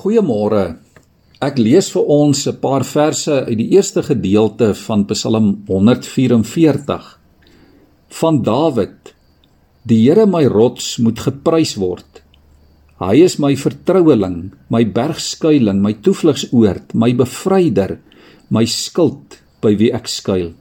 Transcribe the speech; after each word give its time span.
Goeiemôre. 0.00 0.78
Ek 1.44 1.58
lees 1.60 1.90
vir 1.92 2.06
ons 2.08 2.46
'n 2.48 2.56
paar 2.56 2.84
verse 2.88 3.34
uit 3.48 3.58
die 3.58 3.76
eerste 3.76 4.02
gedeelte 4.02 4.72
van 4.74 5.04
Psalm 5.04 5.62
144 5.68 7.18
van 8.08 8.42
Dawid. 8.42 9.12
Die 9.84 10.00
Here 10.08 10.24
my 10.26 10.46
rots 10.46 10.96
moet 10.96 11.18
geprys 11.18 11.76
word. 11.76 12.22
Hy 12.98 13.16
is 13.24 13.36
my 13.38 13.54
vertroueling, 13.56 14.52
my 14.70 14.84
bergskuiling, 14.84 15.82
my 15.82 15.92
toevlugsoord, 15.92 16.94
my 16.94 17.12
bevryder, 17.12 17.98
my 18.48 18.64
skild 18.64 19.42
by 19.60 19.76
wie 19.76 19.92
ek 19.92 20.08
skuil. 20.08 20.54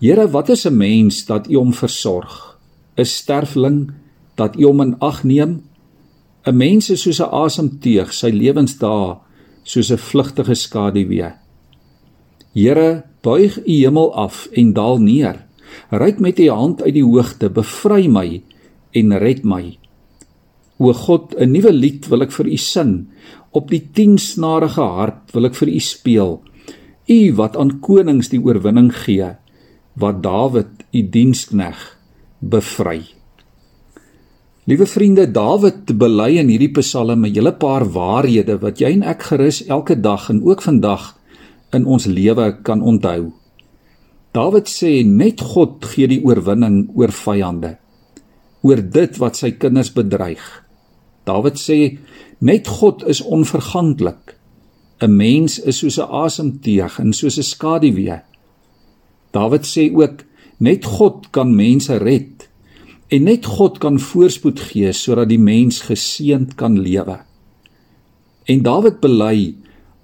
Here, 0.00 0.26
wat 0.28 0.50
is 0.50 0.66
'n 0.66 0.76
mens 0.76 1.24
dat 1.24 1.48
U 1.48 1.56
hom 1.56 1.72
versorg? 1.72 2.58
'n 2.98 3.04
Sterfling 3.04 3.90
dat 4.36 4.56
U 4.56 4.64
hom 4.64 4.80
in 4.80 4.96
ag 5.00 5.24
neem? 5.24 5.71
'n 6.44 6.56
Mens 6.56 6.90
is 6.90 7.02
soos 7.02 7.20
'n 7.20 7.30
asemteug, 7.30 8.12
sy 8.12 8.30
lewensdae 8.30 9.18
soos 9.64 9.90
'n 9.90 9.98
vlugtige 9.98 10.54
skaduwee. 10.54 11.30
Here, 12.54 13.04
buig 13.22 13.58
u 13.66 13.72
hemel 13.84 14.14
af 14.14 14.48
en 14.52 14.72
daal 14.72 14.98
neer. 14.98 15.46
Ryk 15.90 16.18
met 16.20 16.38
u 16.38 16.48
hand 16.48 16.82
uit 16.82 16.94
die 16.94 17.04
hoogte, 17.04 17.48
bevry 17.48 18.06
my 18.06 18.42
en 18.92 19.18
red 19.18 19.44
my. 19.44 19.78
O 20.78 20.92
God, 20.92 21.34
'n 21.38 21.52
nuwe 21.52 21.72
lied 21.72 22.08
wil 22.08 22.22
ek 22.22 22.32
vir 22.32 22.46
u 22.46 22.56
sing. 22.56 23.06
Op 23.52 23.70
die 23.70 23.88
10 23.92 24.18
snarige 24.18 24.80
hart 24.80 25.32
wil 25.32 25.44
ek 25.44 25.54
vir 25.54 25.68
u 25.68 25.78
speel. 25.78 26.42
U 27.08 27.34
wat 27.34 27.56
aan 27.56 27.80
konings 27.80 28.28
die 28.28 28.40
oorwinning 28.40 28.92
gee, 28.92 29.36
wat 29.94 30.22
Dawid 30.22 30.84
u 30.92 31.02
dienskneg 31.02 31.98
bevry. 32.40 33.21
Liewe 34.64 34.86
vriende, 34.86 35.24
Dawid 35.26 35.88
bely 35.98 36.36
in 36.38 36.46
hierdie 36.52 36.70
Psalm 36.70 37.24
'n 37.26 37.34
hele 37.34 37.50
paar 37.52 37.82
waarhede 37.82 38.60
wat 38.62 38.78
jy 38.78 38.92
en 38.94 39.02
ek 39.02 39.22
gerus 39.26 39.64
elke 39.66 39.96
dag 40.00 40.28
en 40.30 40.38
ook 40.46 40.62
vandag 40.62 41.18
in 41.72 41.84
ons 41.84 42.06
lewe 42.06 42.62
kan 42.62 42.82
onthou. 42.82 43.32
Dawid 44.32 44.68
sê 44.70 45.02
net 45.04 45.40
God 45.40 45.84
gee 45.84 46.06
die 46.06 46.22
oorwinning 46.22 46.94
oor 46.94 47.10
vyande, 47.10 47.78
oor 48.62 48.78
dit 48.78 49.18
wat 49.18 49.36
sy 49.36 49.50
kinders 49.50 49.90
bedreig. 49.90 50.62
Dawid 51.26 51.58
sê 51.58 51.98
net 52.38 52.68
God 52.68 53.02
is 53.02 53.20
onverganklik. 53.20 54.38
'n 55.02 55.16
Mens 55.16 55.58
is 55.58 55.78
soos 55.78 55.98
'n 55.98 56.06
asemteug 56.06 57.00
en 57.00 57.12
soos 57.12 57.36
'n 57.36 57.42
skaduwee. 57.42 58.22
Dawid 59.32 59.66
sê 59.66 59.90
ook 59.90 60.22
net 60.60 60.84
God 60.84 61.32
kan 61.32 61.56
mense 61.56 61.98
red 61.98 62.51
En 63.12 63.26
net 63.28 63.44
God 63.44 63.76
kan 63.82 63.98
voorspoed 64.00 64.60
gee 64.70 64.92
sodat 64.96 65.28
die 65.28 65.40
mens 65.40 65.82
geseënd 65.84 66.54
kan 66.56 66.78
lewe. 66.80 67.18
En 68.48 68.62
Dawid 68.64 69.02
bely: 69.04 69.52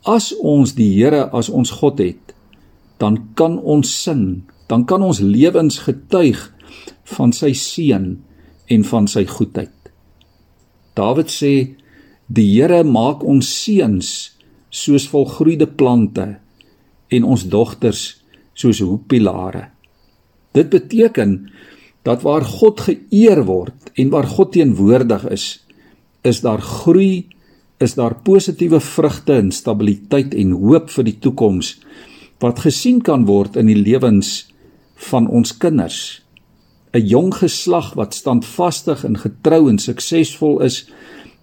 As 0.04 0.30
ons 0.36 0.74
die 0.76 0.90
Here 0.98 1.30
as 1.32 1.48
ons 1.48 1.72
God 1.80 2.02
het, 2.04 2.34
dan 3.00 3.16
kan 3.34 3.56
ons 3.58 3.88
sing, 4.02 4.44
dan 4.68 4.84
kan 4.84 5.02
ons 5.02 5.22
lewens 5.24 5.80
getuig 5.86 6.40
van 7.16 7.32
sy 7.32 7.54
seën 7.56 8.10
en 8.68 8.84
van 8.84 9.08
sy 9.08 9.24
goedheid. 9.24 9.72
Dawid 10.98 11.32
sê: 11.32 11.54
Die 12.28 12.50
Here 12.58 12.84
maak 12.84 13.24
ons 13.24 13.48
seuns 13.64 14.36
soos 14.68 15.08
volgroeide 15.08 15.66
plante 15.80 16.26
en 17.08 17.24
ons 17.24 17.46
dogters 17.48 18.02
soos 18.52 18.82
hoëpilare. 18.84 19.70
Dit 20.52 20.68
beteken 20.68 21.38
dat 22.08 22.24
waar 22.24 22.44
God 22.44 22.80
geëer 22.86 23.42
word 23.44 23.90
en 24.00 24.12
waar 24.12 24.26
God 24.26 24.54
teenwoordig 24.56 25.26
is, 25.28 25.46
is 26.24 26.40
daar 26.40 26.62
groei, 26.64 27.28
is 27.78 27.98
daar 27.98 28.16
positiewe 28.24 28.80
vrugte 28.80 29.36
en 29.36 29.50
stabiliteit 29.52 30.32
en 30.34 30.54
hoop 30.56 30.88
vir 30.94 31.10
die 31.10 31.18
toekoms 31.20 31.76
wat 32.42 32.62
gesien 32.62 33.02
kan 33.02 33.26
word 33.26 33.58
in 33.58 33.66
die 33.66 33.76
lewens 33.76 34.48
van 35.10 35.26
ons 35.28 35.52
kinders. 35.58 36.22
'n 36.94 37.04
Jong 37.04 37.34
geslag 37.34 37.92
wat 37.94 38.14
standvastig 38.14 39.04
en 39.04 39.18
getrou 39.18 39.68
en 39.68 39.78
suksesvol 39.78 40.62
is, 40.62 40.86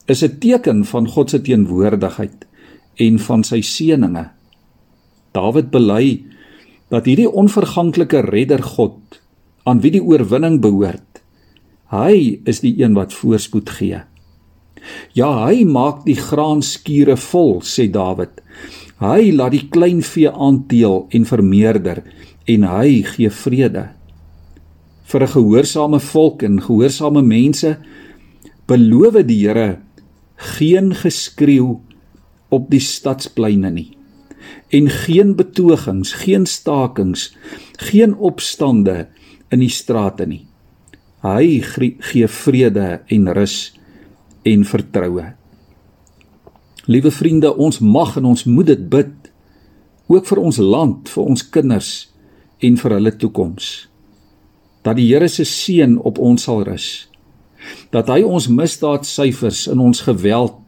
is 0.08 0.24
'n 0.24 0.40
teken 0.40 0.86
van 0.86 1.08
God 1.08 1.30
se 1.30 1.42
teenwoordigheid 1.42 2.48
en 2.96 3.20
van 3.20 3.44
sy 3.44 3.62
seënings. 3.62 4.32
Dawid 5.32 5.70
bely 5.70 6.24
dat 6.90 7.06
hierdie 7.06 7.30
onverganklike 7.30 8.20
redder 8.20 8.64
God 8.64 9.22
aan 9.66 9.82
wie 9.82 9.92
die 9.98 10.04
oorwinning 10.04 10.60
behoort. 10.62 11.22
Hy 11.94 12.42
is 12.50 12.62
die 12.62 12.76
een 12.82 12.96
wat 12.98 13.14
voorspoed 13.14 13.70
gee. 13.78 14.02
Ja, 15.18 15.30
hy 15.46 15.66
maak 15.66 16.04
die 16.06 16.18
graanskure 16.18 17.18
vol, 17.18 17.60
sê 17.66 17.88
Dawid. 17.90 18.42
Hy 19.02 19.32
laat 19.36 19.56
die 19.56 19.66
kleinvee 19.74 20.32
aanteel 20.32 21.06
en 21.10 21.26
vermeerder 21.28 22.04
en 22.50 22.68
hy 22.70 23.02
gee 23.16 23.30
vrede. 23.30 23.90
Vir 25.06 25.22
'n 25.22 25.34
gehoorsame 25.34 26.00
volk 26.00 26.44
en 26.44 26.62
gehoorsame 26.62 27.22
mense 27.22 27.78
beloof 28.68 29.26
die 29.26 29.48
Here 29.48 29.80
geen 30.36 30.94
geskreeu 30.94 31.80
op 32.50 32.70
die 32.70 32.80
stadspleine 32.80 33.72
nie 33.72 33.92
en 34.70 34.90
geen 34.90 35.36
betogings, 35.36 36.14
geen 36.14 36.46
stakings, 36.46 37.36
geen 37.78 38.16
opstande 38.16 39.08
in 39.54 39.62
die 39.64 39.72
strate 39.72 40.26
nie. 40.30 40.44
Hy 41.26 41.62
gee 41.66 42.28
vrede 42.30 43.02
en 43.10 43.32
rus 43.34 43.74
en 44.46 44.66
vertroue. 44.68 45.32
Liewe 46.86 47.12
vriende, 47.12 47.50
ons 47.50 47.80
mag 47.82 48.14
en 48.20 48.28
ons 48.30 48.46
moet 48.46 48.68
dit 48.70 48.84
bid 48.90 49.32
ook 50.12 50.28
vir 50.30 50.42
ons 50.42 50.60
land, 50.62 51.10
vir 51.10 51.32
ons 51.32 51.44
kinders 51.50 51.92
en 52.62 52.78
vir 52.78 52.98
hulle 52.98 53.14
toekoms. 53.18 53.70
Dat 54.86 55.00
die 55.00 55.08
Here 55.10 55.28
se 55.30 55.48
seën 55.50 55.98
op 55.98 56.22
ons 56.22 56.46
sal 56.46 56.62
rus. 56.68 57.08
Dat 57.90 58.12
hy 58.14 58.22
ons 58.22 58.46
misdaadsyfers 58.54 59.66
in 59.74 59.82
ons 59.82 60.04
geweld 60.06 60.62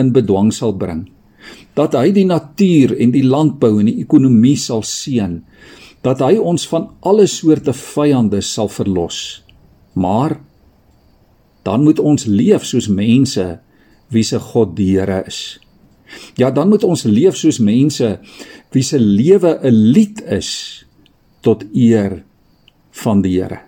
in 0.00 0.14
bedwang 0.16 0.48
sal 0.54 0.72
bring. 0.80 1.10
Dat 1.76 1.92
hy 1.98 2.08
die 2.16 2.24
natuur 2.24 2.96
en 2.96 3.12
die 3.12 3.26
landbou 3.26 3.74
en 3.82 3.90
die 3.90 4.00
ekonomie 4.00 4.56
sal 4.56 4.80
seën 4.86 5.42
dat 6.02 6.22
hy 6.24 6.38
ons 6.40 6.66
van 6.68 6.88
alle 7.04 7.26
soorte 7.28 7.72
vyande 7.76 8.40
sal 8.40 8.70
verlos. 8.72 9.42
Maar 9.92 10.38
dan 11.62 11.84
moet 11.84 12.00
ons 12.00 12.24
leef 12.24 12.64
soos 12.64 12.88
mense 12.88 13.60
wie 14.10 14.24
se 14.24 14.40
God 14.40 14.76
die 14.76 14.94
Here 14.96 15.22
is. 15.26 15.58
Ja, 16.36 16.50
dan 16.50 16.68
moet 16.68 16.84
ons 16.84 17.04
leef 17.04 17.36
soos 17.38 17.60
mense 17.62 18.18
wie 18.72 18.82
se 18.82 18.98
lewe 18.98 19.58
'n 19.62 19.74
lied 19.92 20.22
is 20.22 20.84
tot 21.40 21.64
eer 21.74 22.24
van 22.90 23.22
die 23.22 23.40
Here. 23.40 23.60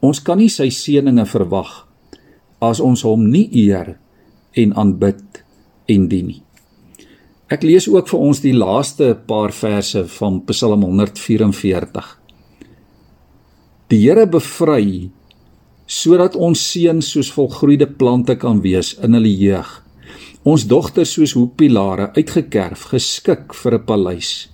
Ons 0.00 0.22
kan 0.22 0.38
nie 0.38 0.50
sy 0.50 0.68
seëninge 0.68 1.26
verwag 1.26 1.86
as 2.60 2.80
ons 2.80 3.02
hom 3.02 3.30
nie 3.30 3.48
eer 3.52 3.98
en 4.52 4.74
aanbid 4.74 5.44
en 5.86 6.08
dien 6.08 6.26
nie. 6.26 6.41
Ek 7.52 7.64
lees 7.66 7.84
ook 7.90 8.06
vir 8.08 8.20
ons 8.24 8.38
die 8.40 8.54
laaste 8.56 9.10
paar 9.28 9.52
verse 9.52 10.06
van 10.14 10.38
Psalm 10.48 10.86
144. 10.86 12.06
Die 13.92 13.98
Here 14.06 14.24
bevry 14.24 15.10
sodat 15.84 16.38
ons 16.38 16.62
seuns 16.70 17.10
soos 17.12 17.28
volgroeide 17.34 17.90
plante 18.00 18.38
kan 18.40 18.62
wees 18.64 18.94
in 19.04 19.18
hulle 19.18 19.34
jeug. 19.36 19.68
Ons 20.48 20.64
dogters 20.70 21.12
soos 21.12 21.34
hoëpilare 21.36 22.08
uitgekerf, 22.16 22.86
geskik 22.94 23.52
vir 23.52 23.74
'n 23.74 23.84
paleis. 23.84 24.48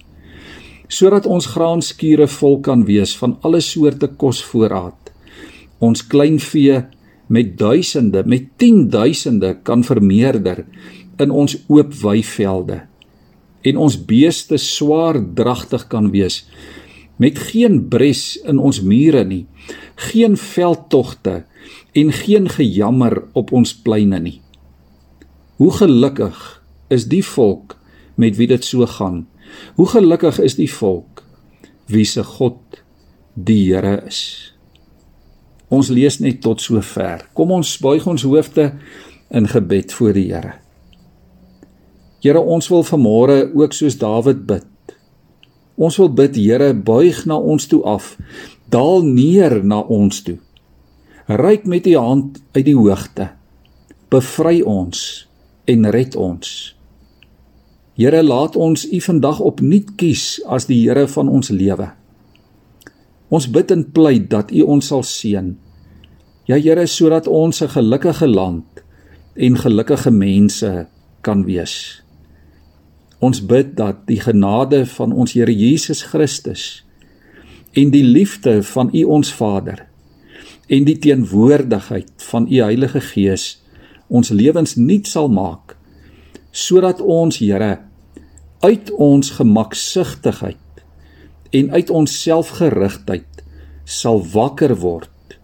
Sodat 0.89 1.27
ons 1.27 1.47
graanskure 1.55 2.27
vol 2.27 2.61
kan 2.61 2.85
wees 2.85 3.15
van 3.17 3.39
alle 3.43 3.61
soorte 3.61 4.09
kosvoorraad. 4.09 5.13
Ons 5.79 6.03
kleinvee 6.03 6.83
met 7.29 7.59
duisende, 7.59 8.25
met 8.27 8.59
10000de 8.59 9.63
kan 9.63 9.85
vermeerder 9.85 10.65
in 11.19 11.31
ons 11.31 11.57
oop 11.67 11.95
weivelde. 12.03 12.83
En 13.63 13.77
ons 13.77 13.99
beeste 14.07 14.57
swaar 14.57 15.19
dragtig 15.35 15.87
kan 15.87 16.11
wees 16.15 16.45
met 17.19 17.39
geen 17.39 17.81
bres 17.91 18.37
in 18.47 18.61
ons 18.63 18.79
mure 18.87 19.25
nie 19.27 19.47
geen 19.99 20.37
veldtogte 20.37 21.45
en 21.93 22.13
geen 22.13 22.49
gejammer 22.49 23.23
op 23.33 23.53
ons 23.53 23.75
pleine 23.75 24.21
nie. 24.21 24.41
Hoe 25.57 25.73
gelukkig 25.73 26.63
is 26.89 27.09
die 27.11 27.25
volk 27.25 27.77
met 28.15 28.37
wie 28.39 28.47
dit 28.47 28.65
so 28.65 28.87
gaan. 28.87 29.27
Hoe 29.75 29.89
gelukkig 29.89 30.39
is 30.39 30.55
die 30.55 30.71
volk 30.71 31.25
wie 31.87 32.05
se 32.05 32.23
God 32.23 32.83
die 33.35 33.73
Here 33.73 34.03
is. 34.07 34.55
Ons 35.69 35.89
lees 35.89 36.19
net 36.21 36.41
tot 36.45 36.61
sover. 36.61 37.27
Kom 37.33 37.51
ons 37.51 37.77
buig 37.83 38.07
ons 38.07 38.23
hoofde 38.23 38.73
in 39.31 39.49
gebed 39.49 39.93
voor 39.93 40.15
die 40.15 40.29
Here 40.31 40.68
Here, 42.19 42.41
ons 42.41 42.69
wil 42.69 42.83
vanmôre 42.83 43.51
ook 43.55 43.73
soos 43.73 43.99
Dawid 43.99 44.47
bid. 44.47 44.67
Ons 45.79 45.99
wil 46.01 46.11
bid, 46.11 46.35
Here, 46.35 46.73
buig 46.75 47.25
na 47.31 47.39
ons 47.39 47.67
toe 47.71 47.83
af. 47.87 48.17
Daal 48.67 49.07
neer 49.07 49.61
na 49.65 49.81
ons 49.87 50.23
toe. 50.27 50.39
Ryk 51.29 51.69
met 51.69 51.87
u 51.87 51.95
hand 51.97 52.41
uit 52.57 52.65
die 52.65 52.77
hoogte. 52.77 53.31
Bevry 54.11 54.63
ons 54.65 55.29
en 55.69 55.91
red 55.93 56.17
ons. 56.17 56.75
Here, 57.99 58.23
laat 58.23 58.57
ons 58.57 58.85
U 58.87 58.99
vandag 59.03 59.41
opnuut 59.43 59.95
kies 59.99 60.39
as 60.47 60.69
die 60.71 60.81
Here 60.85 61.09
van 61.11 61.29
ons 61.29 61.51
lewe. 61.51 61.91
Ons 63.29 63.49
bid 63.51 63.75
en 63.75 63.83
pleit 63.93 64.29
dat 64.31 64.53
U 64.55 64.63
ons 64.75 64.87
sal 64.87 65.03
seën. 65.03 65.53
Ja 66.49 66.57
Here, 66.57 66.87
sodat 66.87 67.27
ons 67.27 67.63
'n 67.63 67.69
gelukkige 67.69 68.27
land 68.27 68.83
en 69.37 69.59
gelukkige 69.59 70.11
mense 70.11 70.87
kan 71.21 71.45
wees. 71.45 72.03
Ons 73.19 73.41
bid 73.43 73.75
dat 73.79 74.05
die 74.07 74.21
genade 74.23 74.85
van 74.87 75.13
ons 75.13 75.35
Here 75.35 75.55
Jesus 75.55 76.05
Christus 76.11 76.85
en 77.75 77.91
die 77.91 78.05
liefde 78.05 78.63
van 78.63 78.91
U 78.95 79.03
ons 79.19 79.33
Vader 79.35 79.85
en 80.69 80.85
die 80.87 80.99
teenwoordigheid 80.99 82.13
van 82.31 82.47
U 82.47 82.63
Heilige 82.63 83.01
Gees 83.01 83.51
ons 84.09 84.31
lewens 84.31 84.77
nuut 84.79 85.11
sal 85.11 85.29
maak 85.33 85.77
sodat 86.53 87.03
ons 87.03 87.41
Here 87.43 87.79
uit 88.65 88.91
ons 88.95 89.35
gemaksigtigheid 89.39 90.83
en 91.59 91.71
uit 91.75 91.91
ons 91.91 92.17
selfgerigtheid 92.23 93.45
sal 93.89 94.23
wakker 94.35 94.77
word 94.83 95.39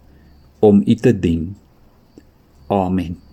om 0.64 0.82
U 0.86 0.94
te 0.94 1.12
dien. 1.12 1.54
Amen. 2.68 3.23